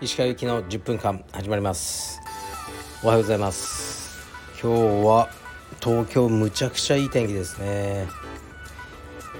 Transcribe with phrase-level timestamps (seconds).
[0.00, 2.20] 石川行きの10分間始まります。
[3.04, 4.26] おはようございます。
[4.60, 4.72] 今
[5.02, 5.28] 日は
[5.80, 8.08] 東京むちゃくちゃいい天気ですね。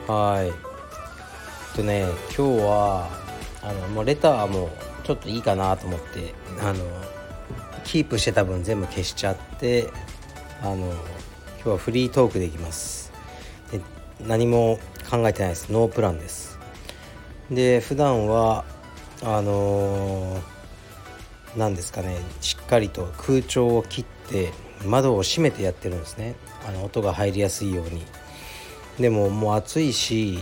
[0.07, 1.77] はい。
[1.77, 2.07] とね
[2.37, 3.09] 今日は
[3.63, 4.71] あのもうレターも
[5.03, 6.85] ちょっといいかなと思ってあの
[7.83, 9.89] キープしてた分全部消しちゃって
[10.63, 13.04] あの今日はフリートークでいきます。
[14.21, 14.79] 何も
[15.11, 15.71] 考えてないです。
[15.71, 16.59] ノープランです。
[17.51, 18.65] で普段は
[19.23, 20.41] あの
[21.57, 22.17] 何ですかね。
[22.41, 24.53] しっかりと空調を切って
[24.85, 26.37] 窓を閉めてやってるんですね。
[26.67, 28.05] あの音が入りやすいように。
[28.99, 30.39] でももう暑いし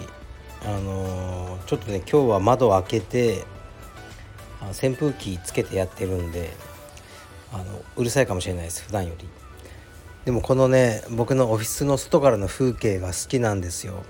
[0.65, 3.45] あのちょっとね今日は窓を開けて
[4.83, 6.51] 扇風機つけてやってるんで
[7.53, 7.65] あの
[7.97, 8.85] うるさいかもしれないです。
[8.85, 9.29] 普段より。
[10.25, 14.05] でもこのね僕のオフィスの外からの風景が好きなんですよ。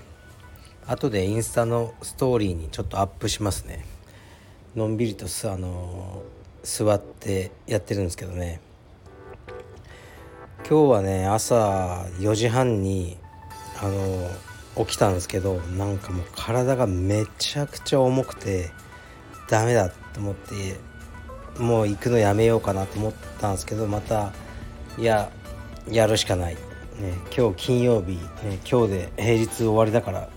[0.85, 3.85] 後でインスタのストーリーにちょっとアップしますね。
[4.75, 6.21] のんびりとすあの
[6.61, 8.61] 座ってやってるんですけどね。
[10.69, 13.17] 今日はね朝4時半に
[13.81, 18.71] あの起きたんですけどなんかもう体がめちゃくちゃ重くて
[19.49, 20.79] ダメだと思って
[21.61, 24.31] もう行くのやめようかなと思ったんですけどまた
[24.97, 25.31] いや
[25.89, 26.59] やるしかない、ね、
[27.35, 30.29] 今日金曜日、ね、今日で平日終わりだから、ね、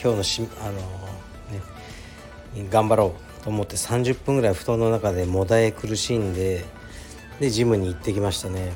[0.00, 0.72] 今日のしあの、
[2.62, 6.64] ね、頑張ろうと思って30分ぐらい布団の中でもだえ苦しんで
[7.40, 8.72] でジムに行ってきましたね。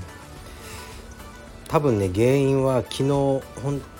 [1.67, 3.43] 多分ね原因は昨日本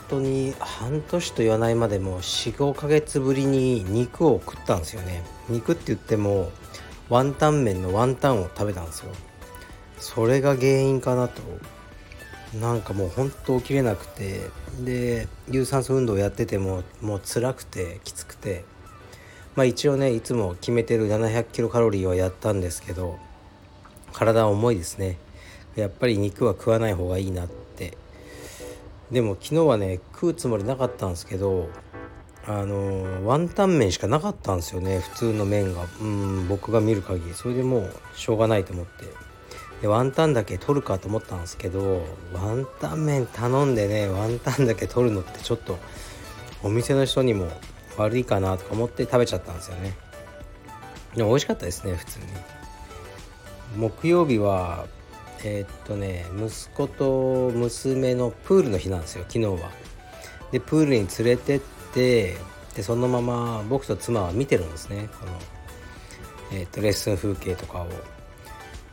[0.09, 5.25] 当に半年と言わないまでも45ヶ月ぶりに肉を食ったんですよね。
[5.49, 6.53] 肉って言っても
[7.09, 9.13] ワンタン麺のワンタンを食べたんですよ。
[9.99, 11.43] それが原因かなと。
[12.61, 14.51] なんかもう本当起きれなくて
[14.85, 18.65] で有酸素運動やっててももう辛くてきつくて。
[19.55, 23.19] まあ一応ねいつも決めてる700キロカロリーはやったんですけど
[24.13, 25.19] 体は重いですね。
[25.77, 27.97] やっぱり肉は食わない方がいいなって。
[29.11, 31.69] でも昨日はね食うつもりなかったんですけど
[32.47, 35.87] あのワンタン麺しかなかったんですよね普通の麺が。
[36.01, 37.35] うん僕が見る限り。
[37.35, 39.05] それでもうしょうがないと思って。
[39.83, 45.77] でワンタンだけ取るかと思ったんですけどワンタン麺頼んでねワンタンだけ取るのってちょっと
[46.63, 47.49] お店の人にも
[47.99, 49.95] 悪いかなとか思って食べちゃったんですよね。
[51.17, 52.27] でも美味しかったですね普通に。
[53.77, 54.87] 木曜日は
[55.45, 59.73] えー、っとね息子と娘のプールの日なんですよ昨日は。
[60.53, 61.61] でプールに連れてっ
[61.93, 62.37] て
[62.77, 65.33] でそのまま僕と妻は見てるんですねこの、
[66.53, 67.89] えー、っとレッスン風景とかを。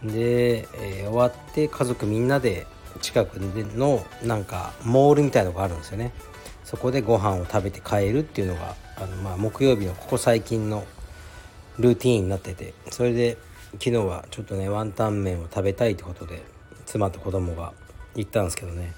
[0.04, 2.66] で、えー、終わって家族みんなで
[3.02, 6.12] 近くのなんかモールみたいのがあるんですよね。
[6.64, 10.86] そこでご飯を食べて帰るっていうのがあの、まあ、木曜日のここ最近の
[11.80, 13.38] ルーティーンになっててそれで
[13.74, 16.44] 昨日はちょっとねワンタン麺を食べたいってことで
[16.86, 17.74] 妻と子供が
[18.16, 18.94] 行ったんですけどね。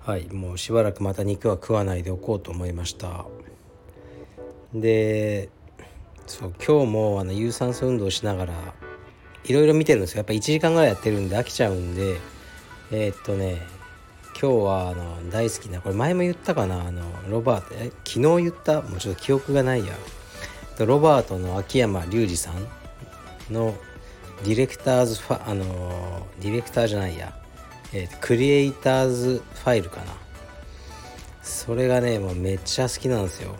[0.00, 3.26] はいもうしばらくまた肉は食わないでおこうと思いました。
[4.74, 5.48] で
[6.26, 8.74] そう今日もあの有酸素運動しながら
[9.44, 10.18] いろいろ見てるんですよ。
[10.18, 12.18] やっぱ1時間ぐらいやってるんで飽きちゃうんで。
[12.90, 13.66] えー、っとね
[14.40, 18.82] 今日はあの大好きなこれ前も言ったかなあのロバートえ昨日言った？
[18.82, 19.94] もうちょっと記憶がないや。
[20.84, 23.74] ロバートの秋山隆二さんの
[24.44, 27.32] ディレクターズファあのディレクターじゃないや、
[27.92, 30.12] えー、クリエイターズファイルかな。
[31.42, 33.54] それがねもうめっちゃ好きなんですよ。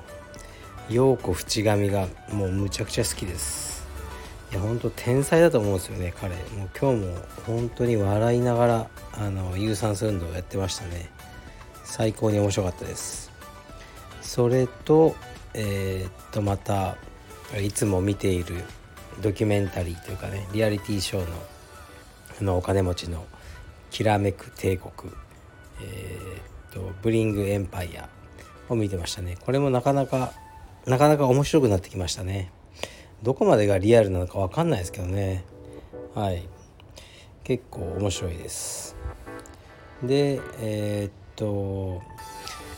[0.91, 3.73] 陽子淵上がもうむちゃくちゃ好きです。
[4.54, 6.34] や本当天才だと思うんですよね彼。
[6.34, 7.16] もう今日も
[7.47, 11.10] 本当に笑いながらあの有酸素運動をやってましたね。
[11.84, 13.31] 最高に面白かったです。
[14.22, 15.16] それと
[15.54, 16.97] えー、っとまた
[17.60, 18.65] いつも見ている
[19.20, 21.36] ドキュメンタリーというかねリアリティショーの
[22.41, 23.25] あのお金持ちの
[23.91, 25.12] きらめく帝国。
[25.81, 28.09] えー、っとブリングエンパイア
[28.68, 29.36] を見てましたね。
[29.45, 30.33] これもなかなか
[30.86, 32.53] なかなか面白くなってきましたね。
[33.24, 35.44] どこまでがリアルなのか分かんないですけどね。
[36.15, 36.42] はい。
[37.42, 38.97] 結構面白いです。
[40.03, 42.03] でえー、っと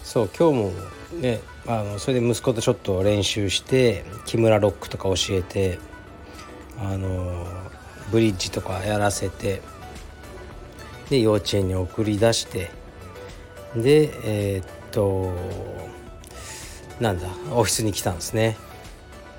[0.04, 5.81] そう今日もねあのそれで息子とちょっと練習して木村ロックとか教えて
[6.78, 7.44] あの
[8.12, 9.62] ブリッジとかやらせて
[11.10, 12.70] で幼稚園に送り出して
[13.75, 15.32] でえー、っと
[17.00, 18.56] なんだオフィスに来たんですね。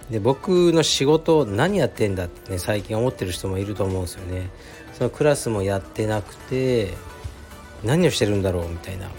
[0.09, 4.49] で僕の仕事何やってんだってね最近思ってる人もいると思うんですよね。
[4.93, 6.93] そのクラスもやってなくて
[7.83, 9.09] 何をしてるんだろうみたいな。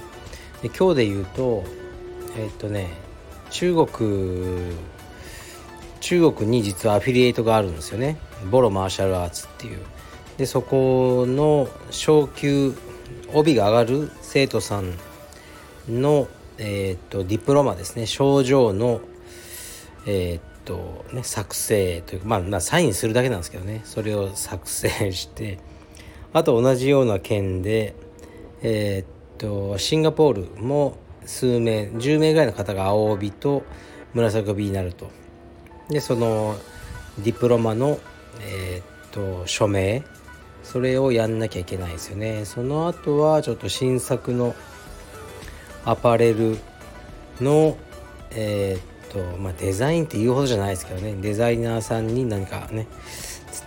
[0.62, 1.64] で今日で言うと
[2.36, 2.88] えっとね
[3.50, 4.74] 中国
[6.00, 8.16] 中国に実はアフィリエイトがあるんですよね。
[8.50, 9.80] ボロマーシャルアーツっていう。
[10.38, 12.74] でそこの昇級
[13.34, 14.94] 帯が上がる生徒さん
[15.88, 18.06] の、えー、っとディプロマですね。
[18.06, 19.00] 症状の、
[20.06, 23.80] えー、っとね作成というか、まあ、まあサインするだけなんですけどね。
[23.84, 25.58] それを作成して
[26.34, 27.94] あと同じような件で
[28.60, 33.62] えー、っとシンガポールも数名10名ぐらいの方が青帯と
[34.12, 35.10] 紫帯になると。
[35.88, 36.54] でその
[37.18, 37.98] ディプロマの
[38.42, 40.04] えー、っと署名
[40.62, 42.44] それをやんなきゃいけないですよね。
[42.44, 44.54] その後はちょっと新作の
[45.86, 46.58] アパレル
[47.40, 47.78] の
[48.30, 51.14] えー、っとまあデザインっていうほどじゃないですけどね。
[51.20, 52.86] デザイナーさんに何かね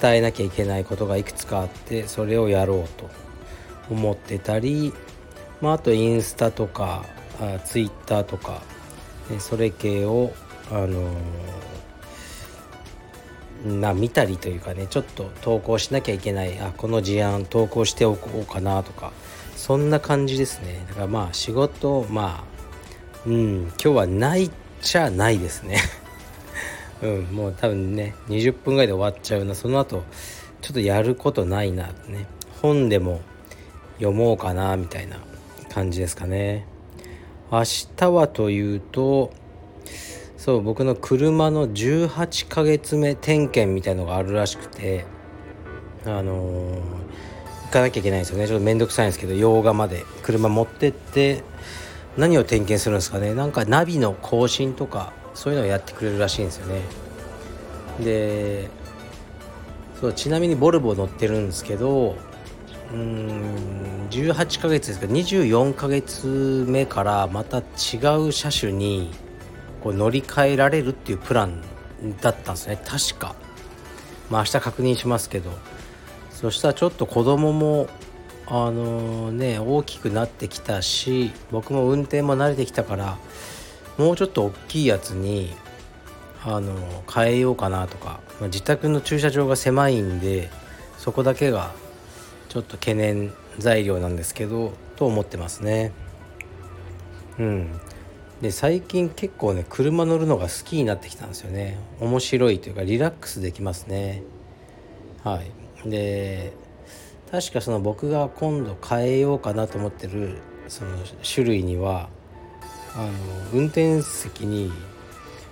[0.01, 3.09] 伝えなきゃいけないことがいくつかあってそれをやろうと
[3.89, 4.93] 思ってたり、
[5.61, 7.05] まあ、あとインスタとか
[7.39, 8.61] あツイッターとか、
[9.29, 10.33] ね、それ系を
[10.71, 11.51] あのー
[13.65, 19.11] な見たりというかねちょっと投稿しなきゃいけないあこの事案投稿しておこうかなとか
[19.55, 20.83] そんな感じですね。
[20.89, 24.51] だからまあ仕事まあうん今日はないっ
[24.81, 25.77] ちゃないですね。
[27.01, 29.55] うんもう多分ね20分ぐらいで終わっちゃうな。
[29.55, 30.03] その後
[30.61, 32.27] ちょっとやることないなね。
[32.61, 33.21] 本でも
[33.95, 35.17] 読もうかなみたいな
[35.69, 36.65] 感じですかね。
[37.51, 37.63] 明
[37.97, 39.31] 日はというと
[40.37, 45.05] そう僕の車の18ヶ月目点検みたいのがあるらしくて
[46.05, 46.75] あのー、
[47.65, 48.47] 行かなきゃいけないんですよね。
[48.47, 51.43] ちょっと面倒くさいんですけど洋画まで車持ってって
[52.17, 53.33] 何を点検するんですかね。
[53.33, 56.81] なんかナビの更新とかそういうのをやってくれるらしいんですよね。
[57.99, 58.69] で
[59.99, 62.15] そうちなみにボルボ乗ってるんですけど
[62.91, 65.05] うん18ヶ月ですか。
[65.05, 67.61] 24ヶ月目からまた違
[68.27, 69.11] う車種に
[69.83, 71.61] こう乗り換えられるっていうプラン
[72.21, 72.79] だったんですね。
[72.85, 73.35] 確か。
[74.29, 75.51] まあ明日確認しますけど。
[76.41, 77.87] そしたらちょっと子供も
[78.47, 83.17] あのね大きくなってきたし僕も運転も慣れてきたから
[83.97, 85.53] もうちょっと大きいやつに
[86.43, 86.75] あの
[87.13, 90.49] 変えようかなとか、まあ、自宅の駐車場が狭いんで
[90.97, 91.71] そこだけが
[92.49, 95.93] ちょっと懸念材料なんですけどと思ってますね。
[97.39, 97.79] うん。
[98.41, 101.79] で最近結構ね車乗るのが好きになってきたんですよね。
[101.99, 104.23] 面白いというかリラックスできますね。
[105.23, 105.41] は
[105.85, 105.89] い。
[105.89, 106.53] で
[107.31, 110.37] 確かその僕が今度変えようかなと思ってる
[110.67, 110.91] その
[111.23, 112.09] 種類には
[112.93, 113.09] あの
[113.53, 114.71] 運転席に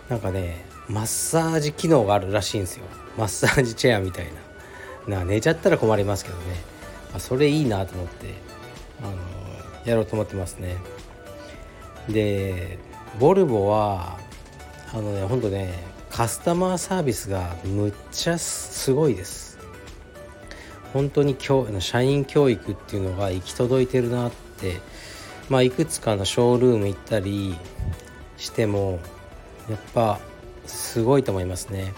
[0.10, 2.86] なんかねマッサージ機能があるらしいんですよ。
[3.18, 4.28] マッサージチェアみたい
[5.08, 5.20] な。
[5.20, 6.44] な寝ちゃったら困りますけどね。
[7.14, 8.34] あそれいいなと思って
[9.02, 9.14] あの
[9.86, 10.78] やろうと思ってますね。
[12.10, 12.78] で
[13.20, 14.18] ボルボは
[14.94, 15.74] あのねほんとね
[16.10, 19.49] カスタマーサービスがむっちゃすごいです。
[20.94, 24.78] 本当に教社員教育っていうのが行き届いてるなって
[25.50, 27.56] まあいくつかのショールーム行ったり
[28.38, 29.00] しても
[29.70, 30.20] やっぱ
[30.66, 31.94] すごいと思いますね。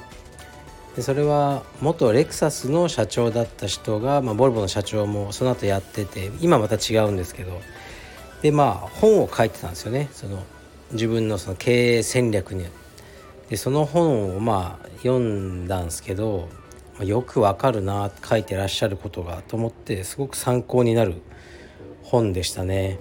[0.95, 7.61] でそれは元レクサスの社長だった人が、まあ、ボルボの社長もその後やってて今また違うんですけど
[8.41, 10.09] でまあ本を書いてたんですよね。
[10.11, 10.43] その
[10.91, 12.65] 自分のその経営戦略に。
[13.49, 16.47] でその本をまあ読んだんですけど
[17.03, 21.21] よくわかるな書いてらっしゃることがと思ってすごく参考になる
[22.03, 22.99] 本でしたね。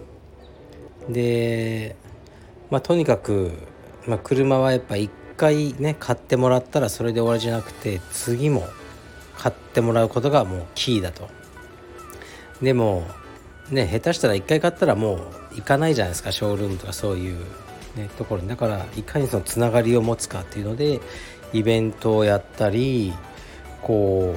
[1.08, 1.96] で
[2.70, 3.52] まあとにかく、
[4.06, 8.68] まあ、車はやっぱ一回ね買ってもらったらそれで終わりじゃなくて次も
[9.36, 11.28] 買ってもらうことがもうキーだと。
[12.62, 13.06] でも
[13.70, 15.20] ね下手したら1回買ったらもう
[15.56, 17.38] 行かないじゃないですかショールームとかそういう、
[17.96, 21.00] ね、ところにだからいかにそのつながりを持つかっていうので
[21.52, 23.12] イベントをやったり
[23.82, 24.34] こ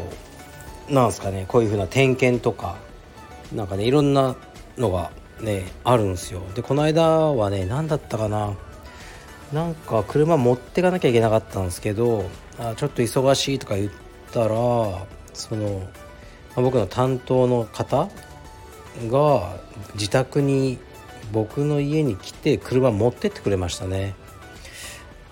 [0.89, 2.77] うなんすかねこういうふうな点検とか
[3.53, 4.35] なんかねいろんな
[4.77, 6.41] のがねあるんですよ。
[6.55, 8.55] でこの間はね何だったかな
[9.51, 12.25] なんか車持ってかなきゃいけなかったんですけど
[12.57, 13.91] あちょっと忙しいとか言っ
[14.31, 14.47] たら
[15.33, 15.79] その、
[16.55, 18.09] まあ、僕の担当の方
[19.09, 19.57] が
[19.93, 20.79] 自宅に
[21.31, 24.15] 僕の家に来て車持ってってくれましたね。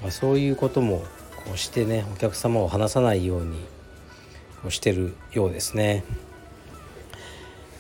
[0.10, 1.04] そういうことも
[1.46, 3.64] こうしてねお客様を離さないように
[4.70, 6.04] してるようですね。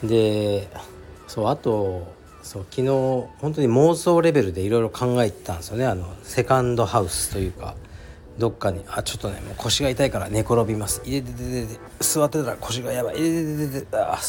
[0.04, 0.68] で
[1.28, 5.86] そうあとそう昨日本当に妄想レベルでいろいろ考えてたんですよね。
[5.86, 7.76] あのセカンドハウスというか
[8.38, 11.02] どっかにあちょっとねもう腰が痛いから寝転びます。
[11.06, 13.18] いでででで座ってたら腰がやばい。
[13.18, 14.20] いでででであ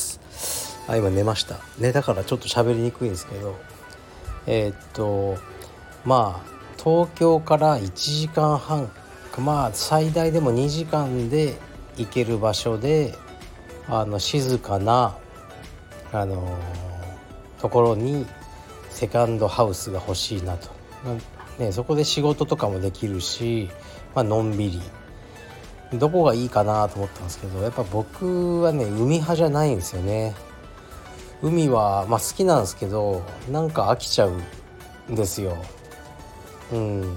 [0.89, 1.57] あ今寝ました。
[1.79, 3.57] 寝たからちょっと喋りにくいんですけど
[4.47, 5.39] えー、っと
[6.05, 8.91] まあ東京から1時間半
[9.39, 11.57] まあ最大でも2時間で
[11.97, 13.15] 行ける場所で
[13.89, 15.17] あの静かな
[16.13, 16.59] あの
[17.61, 18.27] ところに
[18.91, 20.69] セカンドハウスが欲しいなと、
[21.59, 23.71] ね、そこで仕事とかもできるし、
[24.15, 24.81] まあのんびり。
[25.99, 30.35] どこがいいかなと思ったんですけどやっぱ僕はね海派じゃないんですよね。
[31.43, 34.41] 海は、まあ、好きなんですけどなんか飽きちゃう
[35.13, 35.57] んですよ。
[36.73, 37.17] うん。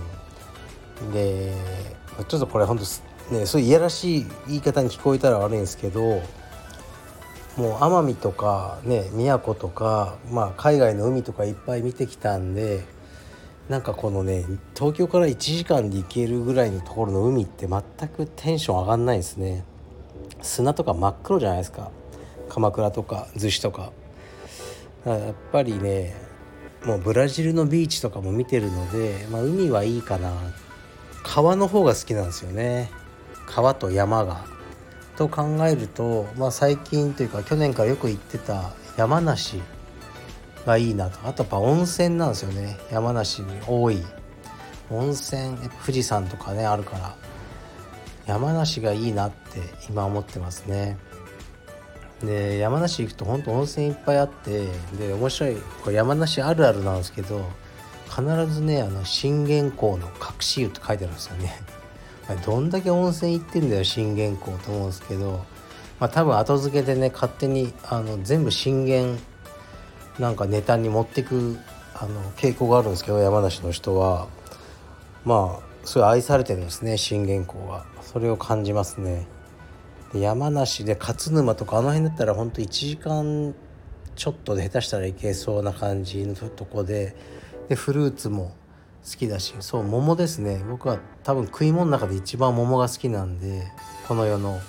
[1.13, 1.53] で
[2.27, 2.85] ちょっとこれほんと
[3.31, 6.21] ねそういういやらしい言い方に聞こえたら悪いんですけど
[7.57, 12.83] もう奄美とかね宮古とか、まあ、海外の海とかいっぱい見てきたんで
[13.69, 19.63] なんかこのね東京から1時間で行けるぐらいのところの海って全くテンション上がんないですね。
[20.41, 21.89] 砂とか真っ黒じゃないですか。
[22.47, 23.91] 鎌倉とか逗子とか。
[25.05, 26.15] やっぱりね
[26.83, 30.31] もうブラジルのビーチとかも見てるので、まあ、海はいいかな。
[31.23, 32.91] 川の方が好きなんですよね。
[33.45, 34.45] 川と山が。
[35.15, 39.61] と考えると、まあ、最近というか去年からよく行ってた山梨
[40.65, 41.19] がいいなと。
[41.27, 42.77] あとやっぱ温泉なんですよね。
[42.91, 44.03] 山梨に多い。
[44.89, 47.15] 温泉富士山とかねあるから。
[48.25, 50.97] 山梨がいいなって今思ってますね。
[52.23, 57.45] で山梨行くと本当温泉いっぱいあってで面白いこれ山梨あるあるなんですけど
[58.09, 61.61] 必ずねあの信玄公の隠し湯って書いてあるんですよね。
[62.33, 65.45] どんだけ温泉行ってんだよ信玄公と思うんですけど、
[65.99, 69.19] まあ、多分後付けでね勝手にあの全部信玄
[70.17, 71.59] なんかネタに持ってく
[71.93, 74.27] あの傾向があるんですけど山梨の人は。
[75.23, 77.85] まあすごい愛されてるんですね信玄公は。
[78.01, 79.27] それを感じますね。
[80.13, 83.53] で山梨で勝沼とかあの辺だったらほんと1時間
[84.15, 87.15] ちょっとで下手したらいけそうな感じのとこで
[87.67, 88.55] でフルーツも
[89.05, 90.63] 好きだしそう桃ですね。
[90.67, 93.67] 僕は多分食い物の中で一番桃が好きなんで
[94.07, 94.59] この世の。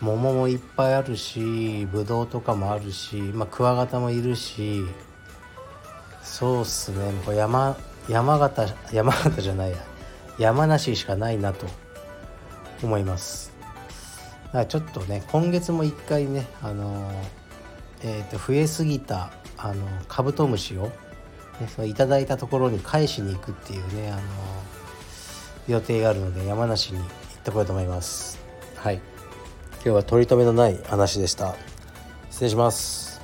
[0.00, 4.82] 桃もいっぱいあるしぶどうとかもあるし、まあ、クワガタもいるし
[6.22, 7.12] そうっすね。
[7.24, 7.76] こ山
[8.08, 9.78] 山形山形じゃないや。
[10.38, 11.66] 山梨しかないなと
[12.82, 13.52] 思います。
[14.46, 17.10] だからちょっとね今月も一回ねあの
[18.02, 20.92] えー、と増えすぎたあのカブトムシを、
[21.60, 24.22] ね、そのいただいたところに返しに行くっていうねあの
[25.68, 27.08] 予定があるので山梨に行っ
[27.42, 28.38] てこようと思います。
[28.76, 29.00] はい。
[29.76, 31.54] 今日は取り留めのない話でした。
[32.30, 33.15] 失礼します。